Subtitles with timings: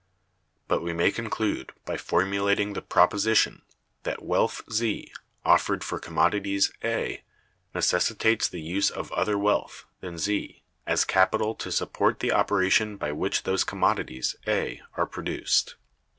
[0.67, 3.61] But we may conclude by formulating the proposition,
[4.01, 5.13] that wealth (Z)
[5.45, 7.21] offered for commodities (A)
[7.75, 13.11] necessitates the use of other wealth (than Z) as capital to support the operation by
[13.11, 15.75] which those commodities (A) are produced.